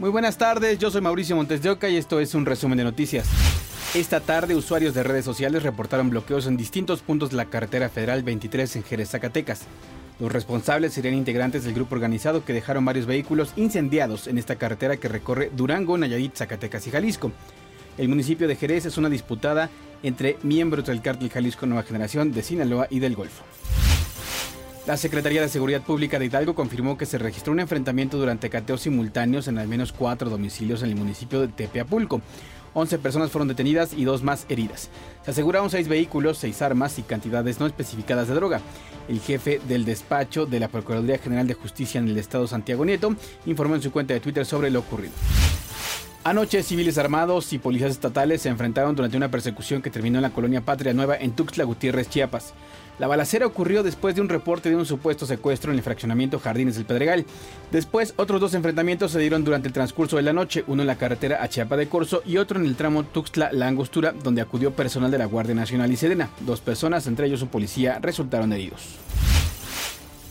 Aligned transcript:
Muy 0.00 0.10
buenas 0.10 0.38
tardes, 0.38 0.80
yo 0.80 0.90
soy 0.90 1.00
Mauricio 1.02 1.36
Montes 1.36 1.62
de 1.62 1.70
Oca 1.70 1.88
y 1.88 1.96
esto 1.96 2.18
es 2.18 2.34
un 2.34 2.46
resumen 2.46 2.76
de 2.76 2.82
noticias. 2.82 3.28
Esta 3.94 4.18
tarde, 4.18 4.56
usuarios 4.56 4.92
de 4.92 5.04
redes 5.04 5.24
sociales 5.24 5.62
reportaron 5.62 6.10
bloqueos 6.10 6.48
en 6.48 6.56
distintos 6.56 7.00
puntos 7.00 7.30
de 7.30 7.36
la 7.36 7.44
carretera 7.44 7.88
federal 7.88 8.24
23 8.24 8.74
en 8.74 8.82
Jerez, 8.82 9.10
Zacatecas. 9.10 9.62
Los 10.18 10.32
responsables 10.32 10.92
serían 10.92 11.14
integrantes 11.14 11.62
del 11.62 11.74
grupo 11.74 11.94
organizado 11.94 12.44
que 12.44 12.52
dejaron 12.52 12.84
varios 12.84 13.06
vehículos 13.06 13.52
incendiados 13.54 14.26
en 14.26 14.36
esta 14.36 14.56
carretera 14.56 14.96
que 14.96 15.08
recorre 15.08 15.52
Durango, 15.54 15.96
Nayarit, 15.96 16.34
Zacatecas 16.34 16.84
y 16.88 16.90
Jalisco. 16.90 17.30
El 17.96 18.08
municipio 18.08 18.48
de 18.48 18.56
Jerez 18.56 18.86
es 18.86 18.98
una 18.98 19.08
disputada 19.08 19.70
entre 20.02 20.38
miembros 20.42 20.86
del 20.86 21.02
cártel 21.02 21.30
Jalisco 21.30 21.66
Nueva 21.66 21.84
Generación 21.84 22.32
de 22.32 22.42
Sinaloa 22.42 22.88
y 22.90 22.98
del 22.98 23.14
Golfo. 23.14 23.44
La 24.86 24.98
Secretaría 24.98 25.40
de 25.40 25.48
Seguridad 25.48 25.80
Pública 25.80 26.18
de 26.18 26.26
Hidalgo 26.26 26.54
confirmó 26.54 26.98
que 26.98 27.06
se 27.06 27.16
registró 27.16 27.54
un 27.54 27.60
enfrentamiento 27.60 28.18
durante 28.18 28.50
cateos 28.50 28.82
simultáneos 28.82 29.48
en 29.48 29.56
al 29.56 29.66
menos 29.66 29.92
cuatro 29.92 30.28
domicilios 30.28 30.82
en 30.82 30.90
el 30.90 30.96
municipio 30.96 31.40
de 31.40 31.48
Tepeapulco. 31.48 32.20
11 32.74 32.98
personas 32.98 33.30
fueron 33.30 33.48
detenidas 33.48 33.94
y 33.94 34.04
dos 34.04 34.22
más 34.22 34.44
heridas. 34.50 34.90
Se 35.24 35.30
aseguraron 35.30 35.70
seis 35.70 35.88
vehículos, 35.88 36.36
seis 36.36 36.60
armas 36.60 36.98
y 36.98 37.02
cantidades 37.02 37.60
no 37.60 37.66
especificadas 37.66 38.28
de 38.28 38.34
droga. 38.34 38.60
El 39.08 39.20
jefe 39.20 39.58
del 39.66 39.86
despacho 39.86 40.44
de 40.44 40.60
la 40.60 40.68
Procuraduría 40.68 41.16
General 41.16 41.46
de 41.46 41.54
Justicia 41.54 41.98
en 41.98 42.08
el 42.08 42.18
estado 42.18 42.46
Santiago 42.46 42.84
Nieto 42.84 43.16
informó 43.46 43.76
en 43.76 43.82
su 43.82 43.90
cuenta 43.90 44.12
de 44.12 44.20
Twitter 44.20 44.44
sobre 44.44 44.70
lo 44.70 44.80
ocurrido. 44.80 45.14
Anoche, 46.24 46.62
civiles 46.62 46.98
armados 46.98 47.52
y 47.52 47.58
policías 47.58 47.90
estatales 47.90 48.42
se 48.42 48.48
enfrentaron 48.48 48.96
durante 48.96 49.16
una 49.16 49.30
persecución 49.30 49.80
que 49.82 49.90
terminó 49.90 50.18
en 50.18 50.22
la 50.22 50.30
colonia 50.30 50.62
Patria 50.62 50.94
Nueva 50.94 51.16
en 51.16 51.32
Tuxtla 51.32 51.64
Gutiérrez, 51.64 52.08
Chiapas. 52.08 52.54
La 52.98 53.08
balacera 53.08 53.46
ocurrió 53.46 53.82
después 53.82 54.14
de 54.14 54.20
un 54.20 54.28
reporte 54.28 54.70
de 54.70 54.76
un 54.76 54.86
supuesto 54.86 55.26
secuestro 55.26 55.72
en 55.72 55.78
el 55.78 55.82
fraccionamiento 55.82 56.38
Jardines 56.38 56.76
del 56.76 56.84
Pedregal. 56.84 57.26
Después, 57.72 58.14
otros 58.16 58.40
dos 58.40 58.54
enfrentamientos 58.54 59.10
se 59.10 59.18
dieron 59.18 59.44
durante 59.44 59.66
el 59.66 59.74
transcurso 59.74 60.16
de 60.16 60.22
la 60.22 60.32
noche, 60.32 60.62
uno 60.68 60.82
en 60.82 60.86
la 60.86 60.96
carretera 60.96 61.42
a 61.42 61.48
Chiapa 61.48 61.76
de 61.76 61.88
Corzo 61.88 62.22
y 62.24 62.36
otro 62.36 62.60
en 62.60 62.66
el 62.66 62.76
tramo 62.76 63.02
Tuxtla-La 63.02 63.66
Angostura, 63.66 64.14
donde 64.22 64.42
acudió 64.42 64.72
personal 64.72 65.10
de 65.10 65.18
la 65.18 65.26
Guardia 65.26 65.56
Nacional 65.56 65.90
y 65.90 65.96
Sedena. 65.96 66.30
Dos 66.40 66.60
personas, 66.60 67.08
entre 67.08 67.26
ellos 67.26 67.42
un 67.42 67.48
policía, 67.48 67.98
resultaron 68.00 68.52
heridos. 68.52 68.96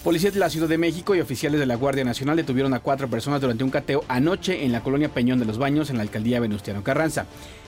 Policías 0.04 0.34
de 0.34 0.40
la 0.40 0.50
Ciudad 0.50 0.68
de 0.68 0.78
México 0.78 1.16
y 1.16 1.22
oficiales 1.22 1.60
de 1.60 1.66
la 1.66 1.76
Guardia 1.76 2.04
Nacional 2.04 2.36
detuvieron 2.36 2.74
a 2.74 2.80
cuatro 2.80 3.10
personas 3.10 3.40
durante 3.40 3.64
un 3.64 3.70
cateo 3.70 4.04
anoche 4.10 4.66
en 4.66 4.74
la 4.74 4.82
colonia 4.82 5.08
Peñón 5.08 5.40
de 5.40 5.46
los 5.46 5.58
Baños 5.58 5.90
en 5.90 5.98
la 5.98 6.04
alcaldía 6.04 6.42
Venustiano 6.42 6.84
Carranza. 6.84 7.26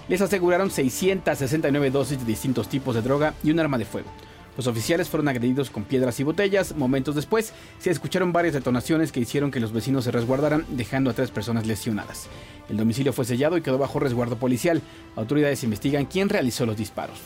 Les 0.08 0.22
aseguraron 0.22 0.70
669 0.70 1.92
dosis 1.92 2.20
de 2.20 2.26
distintos 2.26 2.68
tipos 2.68 2.96
de 2.96 3.02
droga 3.02 3.34
y 3.42 3.52
un 3.52 3.60
arma 3.60 3.78
de 3.78 3.86
fuego. 3.86 4.10
Los 4.58 4.68
oficiales 4.68 5.10
fueron 5.10 5.28
agredidos 5.28 5.70
con 5.70 5.84
piedras 5.84 6.20
y 6.20 6.24
botellas. 6.24 6.76
Momentos 6.76 7.16
después 7.16 7.54
se 7.80 7.92
escucharon 7.92 8.32
varias 8.32 8.54
detonaciones 8.54 9.12
que 9.12 9.20
hicieron 9.20 9.52
que 9.52 9.60
los 9.60 9.74
vecinos 9.74 10.06
se 10.06 10.12
resguardaran, 10.12 10.66
dejando 10.70 11.10
a 11.10 11.14
tres 11.14 11.32
personas 11.32 11.68
lesionadas. 11.68 12.28
El 12.70 12.78
domicilio 12.78 13.14
fue 13.14 13.26
sellado 13.26 13.58
y 13.58 13.62
quedó 13.62 13.78
bajo 13.78 14.00
resguardo 14.00 14.38
policial. 14.38 14.82
Autoridades 15.16 15.64
investigan 15.64 16.06
quién 16.06 16.30
realizó 16.30 16.66
los 16.66 16.78
disparos. 16.78 17.18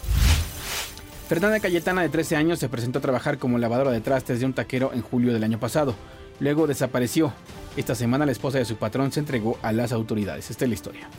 Fernanda 1.27 1.59
Cayetana, 1.59 2.01
de 2.01 2.09
13 2.09 2.35
años, 2.35 2.57
se 2.57 2.69
presentó 2.69 2.97
a 2.97 3.03
trabajar 3.03 3.37
como 3.37 3.59
lavadora 3.59 3.91
de 3.91 4.01
trastes 4.01 4.39
de 4.39 4.47
un 4.47 4.53
taquero 4.53 4.91
en 4.93 5.01
julio 5.01 5.31
del 5.31 5.43
año 5.43 5.59
pasado. 5.59 5.93
Luego 6.39 6.65
desapareció. 6.65 7.31
Esta 7.77 7.93
semana 7.93 8.25
la 8.25 8.31
esposa 8.31 8.57
de 8.57 8.65
su 8.65 8.77
patrón 8.77 9.11
se 9.11 9.19
entregó 9.19 9.59
a 9.61 9.71
las 9.71 9.91
autoridades. 9.91 10.49
Esta 10.49 10.65
es 10.65 10.69
la 10.69 10.73
historia. 10.73 11.09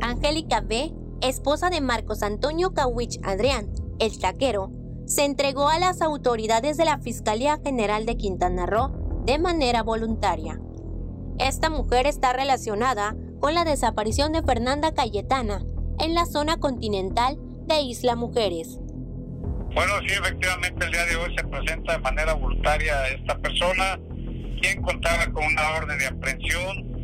Angélica 0.00 0.60
B., 0.60 0.92
esposa 1.20 1.70
de 1.70 1.80
Marcos 1.80 2.22
Antonio 2.22 2.72
Kawich 2.74 3.18
Adrián, 3.22 3.70
el 3.98 4.18
taquero, 4.18 4.70
se 5.06 5.24
entregó 5.24 5.68
a 5.68 5.78
las 5.78 6.02
autoridades 6.02 6.76
de 6.76 6.84
la 6.84 6.98
Fiscalía 6.98 7.58
General 7.64 8.06
de 8.06 8.16
Quintana 8.16 8.66
Roo 8.66 9.22
de 9.24 9.38
manera 9.38 9.82
voluntaria. 9.82 10.60
Esta 11.38 11.70
mujer 11.70 12.06
está 12.06 12.32
relacionada 12.32 13.14
con 13.40 13.54
la 13.54 13.64
desaparición 13.64 14.32
de 14.32 14.42
Fernanda 14.42 14.94
Cayetana, 14.94 15.62
en 15.98 16.14
la 16.14 16.26
zona 16.26 16.58
continental 16.58 17.38
de 17.66 17.80
Isla 17.80 18.16
Mujeres. 18.16 18.78
Bueno, 19.74 19.92
sí, 20.06 20.14
efectivamente 20.14 20.86
el 20.86 20.92
día 20.92 21.04
de 21.04 21.16
hoy 21.16 21.36
se 21.36 21.44
presenta 21.44 21.92
de 21.92 21.98
manera 21.98 22.32
voluntaria 22.34 23.08
esta 23.08 23.36
persona, 23.38 23.98
quien 24.60 24.80
contaba 24.82 25.30
con 25.32 25.44
una 25.44 25.76
orden 25.76 25.98
de 25.98 26.06
aprehensión. 26.06 26.95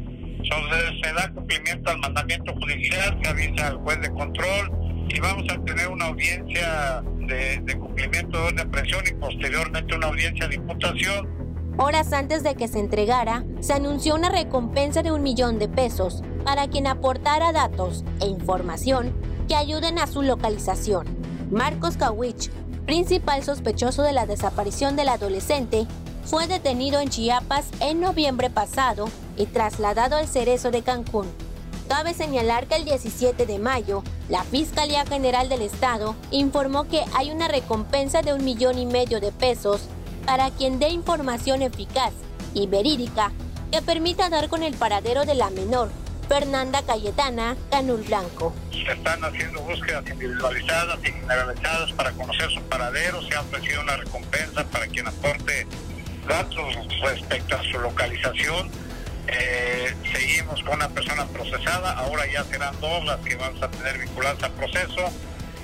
Entonces 0.42 1.00
se 1.02 1.12
da 1.12 1.32
cumplimiento 1.32 1.90
al 1.90 1.98
mandamiento 1.98 2.52
judicial, 2.54 3.18
se 3.22 3.28
avisa 3.28 3.68
al 3.68 3.76
juez 3.78 4.00
de 4.00 4.10
control 4.10 4.70
y 5.08 5.20
vamos 5.20 5.44
a 5.50 5.64
tener 5.64 5.88
una 5.88 6.06
audiencia 6.06 7.02
de, 7.26 7.60
de 7.62 7.78
cumplimiento 7.78 8.38
de 8.38 8.44
orden 8.44 8.56
de 8.56 8.62
aprehensión 8.62 9.04
y 9.06 9.12
posteriormente 9.14 9.94
una 9.94 10.06
audiencia 10.08 10.48
de 10.48 10.56
imputación 10.56 11.42
Horas 11.78 12.12
antes 12.12 12.42
de 12.42 12.54
que 12.54 12.68
se 12.68 12.80
entregara, 12.80 13.44
se 13.60 13.72
anunció 13.72 14.14
una 14.14 14.28
recompensa 14.28 15.02
de 15.02 15.10
un 15.10 15.22
millón 15.22 15.58
de 15.58 15.68
pesos 15.68 16.22
para 16.44 16.68
quien 16.68 16.86
aportara 16.86 17.50
datos 17.52 18.04
e 18.20 18.26
información 18.26 19.14
que 19.48 19.56
ayuden 19.56 19.98
a 19.98 20.06
su 20.06 20.22
localización. 20.22 21.06
Marcos 21.50 21.96
Kawich, 21.96 22.50
principal 22.84 23.42
sospechoso 23.42 24.02
de 24.02 24.12
la 24.12 24.26
desaparición 24.26 24.96
del 24.96 25.08
adolescente, 25.08 25.86
fue 26.24 26.46
detenido 26.46 27.00
en 27.00 27.08
Chiapas 27.08 27.66
en 27.80 28.00
noviembre 28.00 28.50
pasado 28.50 29.08
y 29.36 29.46
trasladado 29.46 30.16
al 30.16 30.28
Cerezo 30.28 30.70
de 30.70 30.82
Cancún. 30.82 31.28
Cabe 31.88 32.14
señalar 32.14 32.66
que 32.68 32.76
el 32.76 32.84
17 32.84 33.44
de 33.44 33.58
mayo, 33.58 34.02
la 34.28 34.44
Fiscalía 34.44 35.04
General 35.04 35.48
del 35.48 35.62
Estado 35.62 36.16
informó 36.30 36.84
que 36.84 37.02
hay 37.14 37.30
una 37.30 37.48
recompensa 37.48 38.22
de 38.22 38.32
un 38.32 38.44
millón 38.44 38.78
y 38.78 38.86
medio 38.86 39.20
de 39.20 39.32
pesos 39.32 39.82
para 40.24 40.50
quien 40.50 40.78
dé 40.78 40.88
información 40.88 41.60
eficaz 41.60 42.12
y 42.54 42.66
verídica 42.66 43.32
que 43.70 43.82
permita 43.82 44.30
dar 44.30 44.48
con 44.48 44.62
el 44.62 44.74
paradero 44.74 45.24
de 45.24 45.34
la 45.34 45.50
menor, 45.50 45.90
Fernanda 46.28 46.82
Cayetana 46.82 47.56
Canul 47.70 48.02
Blanco. 48.02 48.54
Se 48.70 48.92
están 48.92 49.22
haciendo 49.24 49.60
búsquedas 49.62 50.08
individualizadas 50.08 50.98
y 51.02 51.12
generalizadas 51.12 51.92
para 51.92 52.12
conocer 52.12 52.50
su 52.50 52.62
paradero, 52.62 53.20
se 53.22 53.34
ha 53.34 53.40
ofrecido 53.40 53.82
una 53.82 53.96
recompensa 53.96 54.64
para 54.64 54.86
quien 54.86 55.08
aporte 55.08 55.66
datos 56.26 56.74
respecto 57.00 57.56
a 57.56 57.62
su 57.62 57.78
localización. 57.78 58.70
Eh, 59.28 59.94
seguimos 60.12 60.62
con 60.62 60.74
una 60.74 60.88
persona 60.88 61.26
procesada, 61.26 61.92
ahora 61.92 62.24
ya 62.30 62.44
serán 62.44 62.78
dos 62.80 63.04
las 63.04 63.18
que 63.20 63.36
vamos 63.36 63.62
a 63.62 63.70
tener 63.70 63.98
vinculadas 63.98 64.42
al 64.42 64.52
proceso 64.52 65.10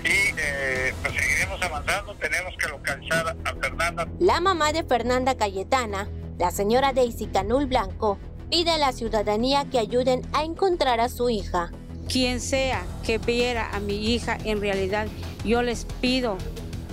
y 0.04 0.32
eh, 0.38 0.94
pues 1.02 1.14
seguiremos 1.14 1.60
avanzando, 1.60 2.14
tenemos 2.14 2.54
que 2.56 2.69
localizar 2.69 3.36
a 3.44 3.54
Fernanda. 3.54 4.08
La 4.20 4.41
mamá 4.41 4.72
de 4.72 4.84
Fernanda 4.84 5.36
Cayetana, 5.36 6.08
la 6.38 6.50
señora 6.50 6.92
Daisy 6.92 7.26
Canul 7.26 7.66
Blanco, 7.66 8.19
pide 8.48 8.70
a 8.70 8.78
la 8.78 8.92
ciudadanía 8.92 9.66
que 9.70 9.78
ayuden 9.78 10.22
a 10.32 10.44
encontrar 10.44 11.00
a 11.00 11.08
su 11.08 11.28
hija. 11.28 11.70
Quien 12.08 12.40
sea 12.40 12.86
que 13.04 13.19
viera 13.19 13.75
a 13.75 13.80
mi 13.80 14.14
hija, 14.14 14.38
en 14.44 14.60
realidad 14.60 15.08
yo 15.44 15.62
les 15.62 15.84
pido 16.00 16.38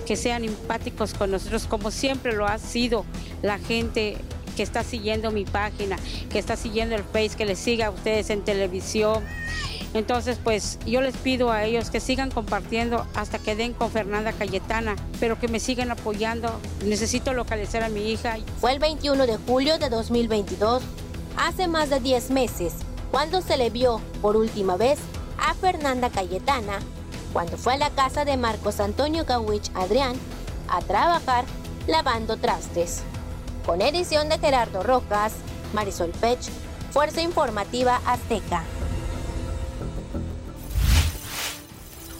que 0.06 0.16
sean 0.16 0.44
empáticos 0.44 1.14
con 1.14 1.30
nosotros, 1.30 1.66
como 1.66 1.90
siempre 1.90 2.34
lo 2.34 2.46
ha 2.46 2.58
sido 2.58 3.04
la 3.46 3.58
gente 3.58 4.18
que 4.56 4.62
está 4.62 4.82
siguiendo 4.82 5.30
mi 5.30 5.44
página, 5.44 5.96
que 6.30 6.38
está 6.38 6.56
siguiendo 6.56 6.96
el 6.96 7.04
Face, 7.04 7.36
que 7.36 7.44
les 7.44 7.58
siga 7.58 7.86
a 7.86 7.90
ustedes 7.90 8.30
en 8.30 8.42
televisión. 8.42 9.22
Entonces, 9.94 10.38
pues 10.42 10.78
yo 10.84 11.00
les 11.00 11.16
pido 11.16 11.52
a 11.52 11.64
ellos 11.64 11.90
que 11.90 12.00
sigan 12.00 12.30
compartiendo 12.30 13.06
hasta 13.14 13.38
que 13.38 13.54
den 13.54 13.72
con 13.72 13.90
Fernanda 13.90 14.32
Cayetana, 14.32 14.96
pero 15.20 15.38
que 15.38 15.48
me 15.48 15.60
sigan 15.60 15.90
apoyando. 15.90 16.50
Necesito 16.84 17.32
localizar 17.32 17.82
a 17.82 17.88
mi 17.88 18.10
hija. 18.10 18.36
Fue 18.60 18.72
el 18.72 18.78
21 18.78 19.26
de 19.26 19.36
julio 19.36 19.78
de 19.78 19.88
2022, 19.88 20.82
hace 21.36 21.68
más 21.68 21.90
de 21.90 22.00
10 22.00 22.30
meses, 22.30 22.74
cuando 23.10 23.40
se 23.40 23.56
le 23.56 23.70
vio 23.70 24.00
por 24.20 24.36
última 24.36 24.76
vez 24.76 24.98
a 25.38 25.54
Fernanda 25.54 26.10
Cayetana, 26.10 26.80
cuando 27.32 27.56
fue 27.56 27.74
a 27.74 27.78
la 27.78 27.90
casa 27.90 28.24
de 28.24 28.36
Marcos 28.36 28.80
Antonio 28.80 29.24
Gawich 29.24 29.70
Adrián 29.74 30.16
a 30.68 30.80
trabajar 30.80 31.44
lavando 31.86 32.36
trastes. 32.36 33.02
Con 33.66 33.82
edición 33.82 34.28
de 34.28 34.38
Gerardo 34.38 34.84
Rocas, 34.84 35.34
Marisol 35.74 36.10
Pech, 36.20 36.38
Fuerza 36.92 37.20
Informativa 37.20 38.00
Azteca. 38.06 38.62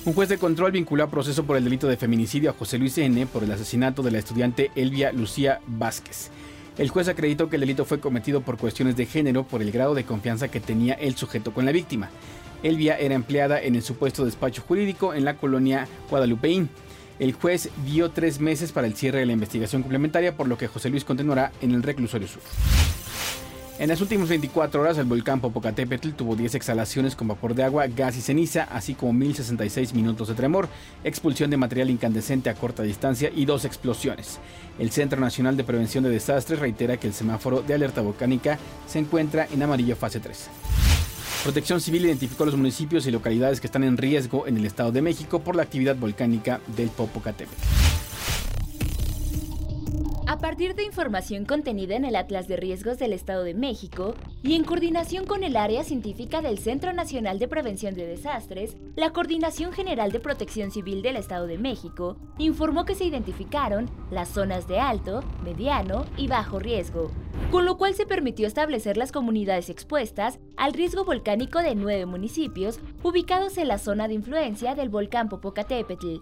Un 0.05 0.13
juez 0.13 0.29
de 0.29 0.39
control 0.39 0.73
vinculó 0.73 1.05
a 1.05 1.11
proceso 1.11 1.45
por 1.45 1.57
el 1.57 1.63
delito 1.63 1.87
de 1.87 1.97
feminicidio 1.97 2.51
a 2.51 2.53
José 2.53 2.79
Luis 2.79 2.99
N. 2.99 3.27
por 3.27 3.45
el 3.45 3.53
asesinato 3.53 4.03
de 4.03 4.11
la 4.11 4.19
estudiante 4.19 4.73
Elvia 4.75 5.13
Lucía 5.13 5.61
Vázquez. 5.69 6.31
El 6.79 6.89
juez 6.89 7.07
acreditó 7.07 7.49
que 7.49 7.57
el 7.57 7.61
delito 7.61 7.85
fue 7.85 8.01
cometido 8.01 8.41
por 8.41 8.59
cuestiones 8.59 8.97
de 8.97 9.07
género 9.07 9.45
por 9.45 9.63
el 9.63 9.71
grado 9.71 9.95
de 9.95 10.05
confianza 10.05 10.49
que 10.49 10.59
tenía 10.59 10.95
el 10.95 11.17
sujeto 11.17 11.55
con 11.55 11.65
la 11.65 11.71
víctima. 11.71 12.11
Elvia 12.65 12.99
era 12.99 13.15
empleada 13.15 13.63
en 13.63 13.77
el 13.77 13.83
supuesto 13.83 14.25
despacho 14.25 14.63
jurídico 14.63 15.15
en 15.15 15.25
la 15.25 15.37
colonia 15.37 15.87
Guadalupeín. 16.11 16.69
El 17.19 17.33
juez 17.33 17.71
dio 17.87 18.11
tres 18.11 18.41
meses 18.41 18.73
para 18.73 18.87
el 18.87 18.95
cierre 18.95 19.21
de 19.21 19.27
la 19.27 19.33
investigación 19.33 19.83
complementaria, 19.83 20.37
por 20.37 20.49
lo 20.49 20.59
que 20.59 20.69
José 20.69 20.91
Luis 20.91 21.05
continuará 21.05 21.51
en 21.63 21.73
el 21.73 21.83
reclusorio 21.83 22.29
sur. 22.29 22.43
En 23.79 23.91
las 23.91 24.01
últimas 24.01 24.31
24 24.31 24.81
horas, 24.81 24.97
el 24.97 25.05
volcán 25.05 25.41
Popocatépetl 25.41 26.13
tuvo 26.13 26.35
10 26.35 26.55
exhalaciones 26.55 27.15
con 27.15 27.29
vapor 27.29 27.55
de 27.55 27.63
agua, 27.63 27.87
gas 27.87 28.17
y 28.17 28.23
ceniza, 28.23 28.65
así 28.65 28.95
como 28.95 29.13
1066 29.13 29.93
minutos 29.93 30.29
de 30.29 30.35
tremor, 30.35 30.69
expulsión 31.05 31.51
de 31.51 31.59
material 31.59 31.91
incandescente 31.91 32.49
a 32.49 32.55
corta 32.55 32.83
distancia 32.83 33.31
y 33.35 33.45
dos 33.45 33.67
explosiones. 33.67 34.39
El 34.79 34.91
Centro 34.93 35.21
Nacional 35.21 35.59
de 35.59 35.65
Prevención 35.65 36.05
de 36.05 36.11
Desastres 36.11 36.59
reitera 36.59 36.97
que 36.97 37.07
el 37.07 37.13
semáforo 37.13 37.61
de 37.61 37.75
alerta 37.75 38.01
volcánica 38.01 38.59
se 38.87 38.99
encuentra 38.99 39.47
en 39.53 39.63
amarillo 39.63 39.95
fase 39.95 40.21
3. 40.21 40.49
Protección 41.43 41.81
Civil 41.81 42.07
identificó 42.07 42.45
los 42.45 42.57
municipios 42.57 43.07
y 43.07 43.11
localidades 43.11 43.61
que 43.61 43.67
están 43.67 43.85
en 43.85 43.97
riesgo 43.97 44.47
en 44.47 44.57
el 44.57 44.67
Estado 44.67 44.93
de 44.93 45.03
México 45.03 45.41
por 45.41 45.57
la 45.57 45.63
actividad 45.63 45.97
volcánica 45.97 46.61
del 46.77 46.89
Popocatépetl. 46.89 47.86
Partir 50.57 50.75
de 50.75 50.85
información 50.85 51.45
contenida 51.45 51.97
en 51.97 52.07
el 52.07 52.17
Atlas 52.17 52.49
de 52.49 52.57
Riesgos 52.57 52.99
del 52.99 53.13
Estado 53.13 53.45
de 53.45 53.53
México 53.53 54.15
y 54.43 54.55
en 54.55 54.65
coordinación 54.65 55.27
con 55.27 55.45
el 55.45 55.55
área 55.55 55.85
científica 55.85 56.41
del 56.41 56.59
Centro 56.59 56.95
Nacional 56.95 57.39
de 57.39 57.47
Prevención 57.47 57.93
de 57.95 58.07
Desastres, 58.07 58.75
la 58.95 59.13
Coordinación 59.13 59.75
General 59.75 60.11
de 60.13 60.19
Protección 60.19 60.71
Civil 60.71 61.03
del 61.03 61.17
Estado 61.17 61.47
de 61.47 61.59
México 61.59 62.17
informó 62.39 62.87
que 62.87 62.95
se 62.95 63.05
identificaron 63.05 63.91
las 64.11 64.31
zonas 64.31 64.67
de 64.67 64.81
alto, 64.81 65.23
mediano 65.45 66.07
y 66.17 66.27
bajo 66.27 66.59
riesgo, 66.59 67.11
con 67.51 67.67
lo 67.67 67.77
cual 67.77 67.93
se 67.93 68.07
permitió 68.07 68.47
establecer 68.47 68.97
las 68.97 69.13
comunidades 69.13 69.69
expuestas 69.69 70.39
al 70.57 70.73
riesgo 70.73 71.05
volcánico 71.05 71.59
de 71.59 71.75
nueve 71.75 72.07
municipios 72.07 72.81
ubicados 73.03 73.59
en 73.59 73.69
la 73.69 73.77
zona 73.77 74.09
de 74.09 74.15
influencia 74.15 74.75
del 74.75 74.89
volcán 74.89 75.29
Popocatépetl, 75.29 76.17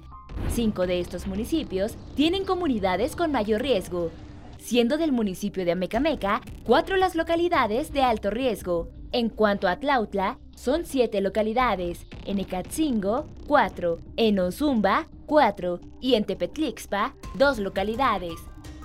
Cinco 0.50 0.86
de 0.86 1.00
estos 1.00 1.26
municipios 1.26 1.96
tienen 2.14 2.44
comunidades 2.44 3.16
con 3.16 3.32
mayor 3.32 3.62
riesgo, 3.62 4.10
siendo 4.58 4.96
del 4.96 5.12
municipio 5.12 5.64
de 5.64 5.72
Amecameca 5.72 6.40
cuatro 6.64 6.96
las 6.96 7.14
localidades 7.14 7.92
de 7.92 8.02
alto 8.02 8.30
riesgo. 8.30 8.88
En 9.12 9.28
cuanto 9.28 9.68
a 9.68 9.76
Tlautla, 9.76 10.38
son 10.56 10.84
siete 10.84 11.20
localidades, 11.20 12.06
en 12.24 12.38
Ecatzingo, 12.38 13.26
cuatro, 13.46 13.98
en 14.16 14.38
Ozumba, 14.38 15.06
cuatro 15.26 15.80
y 16.00 16.14
en 16.14 16.24
Tepetlixpa, 16.24 17.14
dos 17.34 17.58
localidades. 17.58 18.34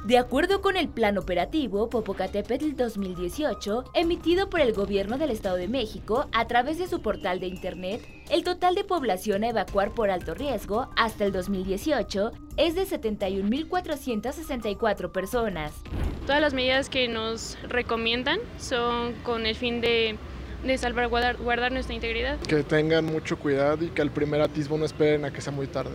De 0.05 0.17
acuerdo 0.17 0.61
con 0.61 0.77
el 0.77 0.87
Plan 0.87 1.17
Operativo 1.17 1.89
Popocatépetl 1.89 2.73
2018, 2.75 3.83
emitido 3.93 4.49
por 4.49 4.61
el 4.61 4.71
Gobierno 4.71 5.17
del 5.17 5.29
Estado 5.29 5.57
de 5.57 5.67
México 5.67 6.29
a 6.31 6.47
través 6.47 6.77
de 6.77 6.87
su 6.87 7.01
portal 7.01 7.41
de 7.41 7.47
Internet, 7.47 8.07
el 8.29 8.45
total 8.45 8.75
de 8.75 8.85
población 8.85 9.43
a 9.43 9.49
evacuar 9.49 9.93
por 9.93 10.09
alto 10.09 10.35
riesgo 10.35 10.89
hasta 10.95 11.25
el 11.25 11.33
2018 11.33 12.31
es 12.55 12.75
de 12.75 12.87
71.464 12.87 15.11
personas. 15.11 15.73
Todas 16.25 16.39
las 16.41 16.53
medidas 16.53 16.87
que 16.89 17.09
nos 17.09 17.57
recomiendan 17.67 18.39
son 18.57 19.11
con 19.23 19.45
el 19.45 19.55
fin 19.55 19.81
de 19.81 20.17
de 20.63 20.77
salvaguardar 20.77 21.71
nuestra 21.71 21.95
integridad. 21.95 22.37
Que 22.41 22.63
tengan 22.63 23.05
mucho 23.05 23.39
cuidado 23.39 23.85
y 23.85 23.89
que 23.89 24.01
al 24.01 24.11
primer 24.11 24.41
atisbo 24.41 24.77
no 24.77 24.83
esperen 24.83 25.23
a 25.23 25.31
que 25.31 25.39
sea 25.39 25.53
muy 25.53 25.67
tarde. 25.67 25.91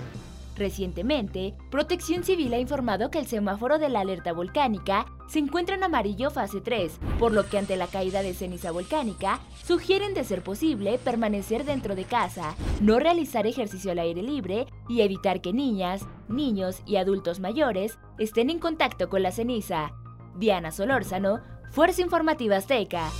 Recientemente, 0.56 1.55
Protección 1.71 2.23
Civil 2.23 2.55
ha 2.55 2.59
informado 2.59 3.11
que 3.11 3.19
el 3.19 3.27
semáforo 3.27 3.79
de 3.79 3.89
la 3.89 4.01
alerta 4.01 4.33
volcánica 4.33 5.06
se 5.29 5.41
encuentra 5.41 5.75
en 5.75 5.83
amarillo 5.83 6.31
fase 6.31 6.61
3, 6.61 7.01
por 7.19 7.33
lo 7.33 7.49
que 7.49 7.59
ante 7.59 7.77
la 7.77 7.89
caída 7.89 8.23
de 8.23 8.35
ceniza 8.35 8.71
volcánica, 8.71 9.41
sugieren 9.65 10.15
de 10.15 10.23
ser 10.23 10.43
posible 10.43 10.99
permanecer 10.99 11.65
dentro 11.65 11.97
de 11.97 12.05
casa, 12.05 12.55
no 12.81 13.01
realizar 13.01 13.47
ejercicio 13.47 13.91
al 13.91 13.99
aire 13.99 14.23
libre 14.23 14.67
y 14.89 15.01
evitar 15.01 15.41
que 15.41 15.53
niñas, 15.53 16.06
niños 16.29 16.83
y 16.87 16.97
adultos 16.97 17.41
mayores 17.41 17.99
estén 18.19 18.49
en 18.49 18.61
contacto 18.61 19.09
con 19.09 19.23
la 19.23 19.33
ceniza. 19.33 19.93
Diana 20.37 20.71
Solórzano, 20.71 21.41
Fuerza 21.73 22.03
Informativa 22.03 22.56
Azteca. 22.56 23.11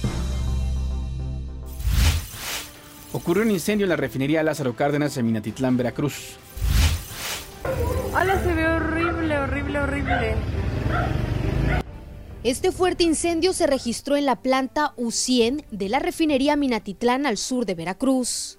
Ocurrió 3.13 3.43
un 3.45 3.51
incendio 3.51 3.85
en 3.85 3.91
la 3.91 3.97
refinería 3.97 4.43
Lázaro 4.43 4.75
Cárdenas 4.75 5.17
en 5.17 5.27
Minatitlán, 5.27 5.77
Veracruz. 5.77 6.37
Hola, 7.65 8.43
se 8.43 8.53
ve 8.53 8.67
horrible, 8.69 9.39
horrible, 9.39 9.79
horrible. 9.79 10.35
Este 12.43 12.73
fuerte 12.73 13.05
incendio 13.05 13.55
se 13.55 13.67
registró 13.67 14.17
en 14.17 14.27
la 14.27 14.37
planta 14.37 14.93
U100 14.99 15.65
de 15.71 15.89
la 15.89 15.99
refinería 15.99 16.57
Minatitlán 16.57 17.25
al 17.25 17.39
sur 17.39 17.65
de 17.65 17.75
Veracruz. 17.75 18.59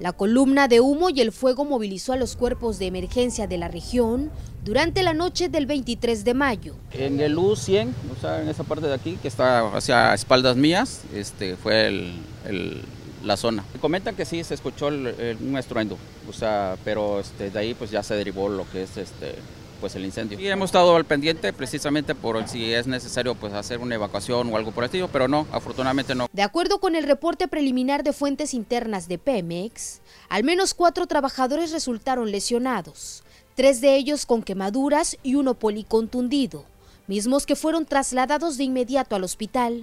La 0.00 0.12
columna 0.12 0.68
de 0.68 0.80
humo 0.80 1.10
y 1.10 1.20
el 1.20 1.32
fuego 1.32 1.64
movilizó 1.64 2.14
a 2.14 2.16
los 2.16 2.36
cuerpos 2.36 2.78
de 2.78 2.86
emergencia 2.86 3.46
de 3.46 3.58
la 3.58 3.68
región 3.68 4.30
durante 4.64 5.02
la 5.02 5.12
noche 5.12 5.48
del 5.48 5.66
23 5.66 6.24
de 6.24 6.34
mayo. 6.34 6.74
En 6.92 7.20
el 7.20 7.36
U100, 7.36 7.92
o 8.16 8.20
sea, 8.20 8.42
en 8.42 8.48
esa 8.48 8.64
parte 8.64 8.86
de 8.86 8.94
aquí, 8.94 9.18
que 9.20 9.28
está 9.28 9.68
hacia 9.68 10.14
espaldas 10.14 10.56
mías, 10.56 11.02
este, 11.14 11.56
fue 11.56 11.88
el 11.88 12.82
la 13.26 13.36
zona. 13.36 13.64
Comentan 13.80 14.14
que 14.14 14.24
sí 14.24 14.42
se 14.44 14.54
escuchó 14.54 14.88
el, 14.88 15.36
un 15.40 15.58
estruendo, 15.58 15.98
o 16.28 16.32
sea, 16.32 16.76
pero 16.84 17.20
este, 17.20 17.50
de 17.50 17.58
ahí 17.58 17.74
pues 17.74 17.90
ya 17.90 18.02
se 18.02 18.14
derivó 18.14 18.48
lo 18.48 18.68
que 18.70 18.84
es 18.84 18.96
este 18.96 19.34
pues 19.80 19.94
el 19.94 20.04
incendio. 20.04 20.40
Y 20.40 20.48
hemos 20.48 20.68
estado 20.68 20.96
al 20.96 21.04
pendiente 21.04 21.52
precisamente 21.52 22.14
por 22.14 22.48
si 22.48 22.72
es 22.72 22.86
necesario 22.86 23.34
pues 23.34 23.52
hacer 23.52 23.78
una 23.78 23.94
evacuación 23.94 24.50
o 24.50 24.56
algo 24.56 24.72
por 24.72 24.84
el 24.84 24.86
estilo, 24.86 25.08
pero 25.08 25.28
no, 25.28 25.46
afortunadamente 25.52 26.14
no. 26.14 26.28
De 26.32 26.42
acuerdo 26.42 26.78
con 26.80 26.96
el 26.96 27.04
reporte 27.04 27.46
preliminar 27.46 28.02
de 28.02 28.14
fuentes 28.14 28.54
internas 28.54 29.06
de 29.06 29.18
Pemex, 29.18 30.00
al 30.28 30.44
menos 30.44 30.72
cuatro 30.72 31.06
trabajadores 31.06 31.72
resultaron 31.72 32.30
lesionados, 32.30 33.22
tres 33.54 33.82
de 33.82 33.96
ellos 33.96 34.24
con 34.24 34.42
quemaduras 34.42 35.18
y 35.22 35.34
uno 35.34 35.54
policontundido, 35.54 36.64
mismos 37.06 37.44
que 37.44 37.56
fueron 37.56 37.84
trasladados 37.84 38.56
de 38.56 38.64
inmediato 38.64 39.14
al 39.14 39.24
hospital. 39.24 39.82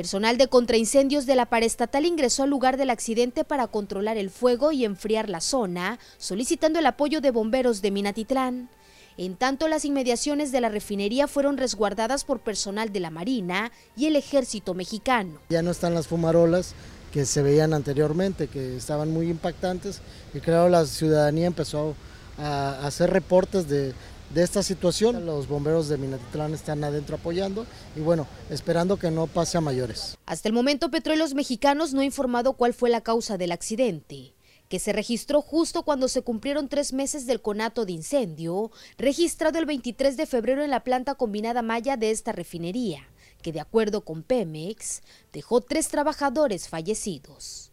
Personal 0.00 0.38
de 0.38 0.48
contraincendios 0.48 1.26
de 1.26 1.36
la 1.36 1.44
paraestatal 1.44 2.06
ingresó 2.06 2.44
al 2.44 2.48
lugar 2.48 2.78
del 2.78 2.88
accidente 2.88 3.44
para 3.44 3.66
controlar 3.66 4.16
el 4.16 4.30
fuego 4.30 4.72
y 4.72 4.86
enfriar 4.86 5.28
la 5.28 5.42
zona, 5.42 5.98
solicitando 6.16 6.78
el 6.78 6.86
apoyo 6.86 7.20
de 7.20 7.30
bomberos 7.30 7.82
de 7.82 7.90
Minatitlán. 7.90 8.70
En 9.18 9.36
tanto, 9.36 9.68
las 9.68 9.84
inmediaciones 9.84 10.52
de 10.52 10.62
la 10.62 10.70
refinería 10.70 11.28
fueron 11.28 11.58
resguardadas 11.58 12.24
por 12.24 12.40
personal 12.40 12.94
de 12.94 13.00
la 13.00 13.10
Marina 13.10 13.72
y 13.94 14.06
el 14.06 14.16
Ejército 14.16 14.72
mexicano. 14.72 15.38
Ya 15.50 15.60
no 15.60 15.70
están 15.70 15.92
las 15.92 16.06
fumarolas 16.06 16.72
que 17.12 17.26
se 17.26 17.42
veían 17.42 17.74
anteriormente, 17.74 18.48
que 18.48 18.78
estaban 18.78 19.10
muy 19.10 19.28
impactantes, 19.28 20.00
y 20.32 20.40
claro, 20.40 20.70
la 20.70 20.86
ciudadanía 20.86 21.46
empezó 21.46 21.94
a 22.38 22.86
hacer 22.86 23.10
reportes 23.10 23.68
de, 23.68 23.92
de 24.34 24.42
esta 24.42 24.62
situación. 24.62 25.26
Los 25.26 25.48
bomberos 25.48 25.88
de 25.88 25.98
Minatitlán 25.98 26.54
están 26.54 26.82
adentro 26.84 27.16
apoyando 27.16 27.66
y 27.96 28.00
bueno, 28.00 28.26
esperando 28.48 28.98
que 28.98 29.10
no 29.10 29.26
pase 29.26 29.58
a 29.58 29.60
mayores. 29.60 30.16
Hasta 30.26 30.48
el 30.48 30.54
momento 30.54 30.90
Petróleos 30.90 31.34
Mexicanos 31.34 31.92
no 31.92 32.00
ha 32.00 32.04
informado 32.04 32.54
cuál 32.54 32.74
fue 32.74 32.90
la 32.90 33.00
causa 33.00 33.36
del 33.36 33.52
accidente 33.52 34.34
que 34.70 34.78
se 34.78 34.92
registró 34.92 35.42
justo 35.42 35.82
cuando 35.82 36.06
se 36.06 36.22
cumplieron 36.22 36.68
tres 36.68 36.92
meses 36.92 37.26
del 37.26 37.42
conato 37.42 37.84
de 37.84 37.90
incendio, 37.90 38.70
registrado 38.98 39.58
el 39.58 39.66
23 39.66 40.16
de 40.16 40.26
febrero 40.26 40.62
en 40.62 40.70
la 40.70 40.84
planta 40.84 41.16
combinada 41.16 41.60
maya 41.60 41.96
de 41.96 42.12
esta 42.12 42.30
refinería, 42.30 43.08
que 43.42 43.50
de 43.50 43.58
acuerdo 43.58 44.04
con 44.04 44.22
Pemex, 44.22 45.02
dejó 45.32 45.60
tres 45.60 45.88
trabajadores 45.88 46.68
fallecidos. 46.68 47.72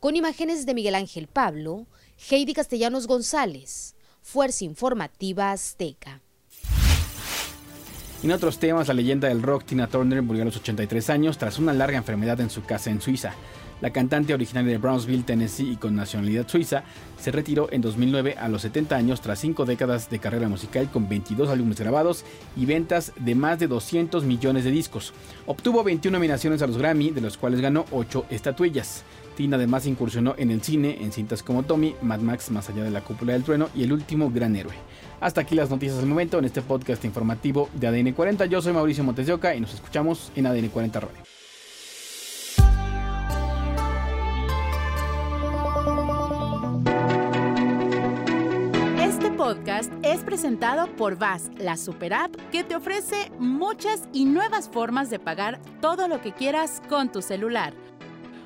Con 0.00 0.16
imágenes 0.16 0.64
de 0.64 0.72
Miguel 0.72 0.94
Ángel 0.94 1.26
Pablo, 1.26 1.86
Heidi 2.30 2.54
Castellanos 2.54 3.06
González, 3.06 3.94
Fuerza 4.32 4.64
Informativa 4.64 5.50
Azteca. 5.50 6.20
En 8.22 8.30
otros 8.30 8.60
temas, 8.60 8.86
la 8.86 8.94
leyenda 8.94 9.26
del 9.26 9.42
rock 9.42 9.64
Tina 9.64 9.88
Turner 9.88 10.22
murió 10.22 10.42
a 10.42 10.44
los 10.44 10.56
83 10.56 11.10
años 11.10 11.36
tras 11.36 11.58
una 11.58 11.72
larga 11.72 11.98
enfermedad 11.98 12.40
en 12.40 12.48
su 12.48 12.62
casa 12.62 12.90
en 12.90 13.00
Suiza. 13.00 13.32
La 13.80 13.90
cantante 13.90 14.32
originaria 14.32 14.70
de 14.70 14.78
Brownsville, 14.78 15.24
Tennessee 15.24 15.72
y 15.72 15.76
con 15.78 15.96
nacionalidad 15.96 16.46
suiza, 16.46 16.84
se 17.18 17.32
retiró 17.32 17.72
en 17.72 17.80
2009 17.80 18.36
a 18.38 18.48
los 18.48 18.62
70 18.62 18.94
años 18.94 19.20
tras 19.20 19.40
cinco 19.40 19.64
décadas 19.64 20.10
de 20.10 20.20
carrera 20.20 20.48
musical 20.48 20.88
con 20.92 21.08
22 21.08 21.48
álbumes 21.48 21.80
grabados 21.80 22.24
y 22.56 22.66
ventas 22.66 23.12
de 23.16 23.34
más 23.34 23.58
de 23.58 23.66
200 23.66 24.22
millones 24.22 24.62
de 24.62 24.70
discos. 24.70 25.12
Obtuvo 25.46 25.82
21 25.82 26.16
nominaciones 26.16 26.62
a 26.62 26.68
los 26.68 26.78
Grammy, 26.78 27.10
de 27.10 27.22
los 27.22 27.36
cuales 27.36 27.62
ganó 27.62 27.84
8 27.90 28.26
estatuillas. 28.30 29.02
Tina 29.40 29.56
además 29.56 29.86
incursionó 29.86 30.34
en 30.36 30.50
el 30.50 30.60
cine 30.60 30.98
en 31.00 31.12
cintas 31.12 31.42
como 31.42 31.62
Tommy, 31.62 31.94
Mad 32.02 32.20
Max 32.20 32.50
Más 32.50 32.68
allá 32.68 32.84
de 32.84 32.90
la 32.90 33.00
cúpula 33.00 33.32
del 33.32 33.42
trueno 33.42 33.70
y 33.74 33.84
El 33.84 33.92
último 33.94 34.30
gran 34.30 34.54
héroe. 34.54 34.74
Hasta 35.18 35.40
aquí 35.40 35.54
las 35.54 35.70
noticias 35.70 35.96
del 35.96 36.04
momento 36.04 36.38
en 36.38 36.44
este 36.44 36.60
podcast 36.60 37.06
informativo 37.06 37.70
de 37.72 37.86
ADN 37.86 38.12
40. 38.12 38.44
Yo 38.44 38.60
soy 38.60 38.74
Mauricio 38.74 39.02
Montes 39.02 39.26
y 39.30 39.60
nos 39.60 39.72
escuchamos 39.72 40.30
en 40.36 40.46
ADN 40.46 40.68
40 40.68 41.00
Radio. 41.00 41.22
Este 49.00 49.30
podcast 49.30 49.90
es 50.02 50.20
presentado 50.20 50.94
por 50.96 51.16
VAS, 51.16 51.50
la 51.58 51.78
super 51.78 52.12
app 52.12 52.36
que 52.52 52.62
te 52.62 52.76
ofrece 52.76 53.32
muchas 53.38 54.02
y 54.12 54.26
nuevas 54.26 54.68
formas 54.68 55.08
de 55.08 55.18
pagar 55.18 55.62
todo 55.80 56.08
lo 56.08 56.20
que 56.20 56.32
quieras 56.32 56.82
con 56.90 57.10
tu 57.10 57.22
celular 57.22 57.72